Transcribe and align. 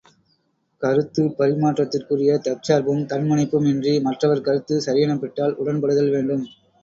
கருத்துப் 0.81 1.35
பரிமாற்றத்திற்குரியத் 1.39 2.45
தற்சார்பும் 2.47 3.05
தன் 3.05 3.27
முனைப்பும் 3.27 3.65
இன்றி, 3.65 3.93
மற்றவர் 4.01 4.41
கருத்து 4.41 4.81
சரியெனப்பட்டால் 4.81 5.57
உடன்படுதல் 5.57 6.11
வேண்டும். 6.11 6.43